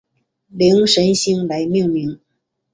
[0.47, 2.19] 灵神星来命名。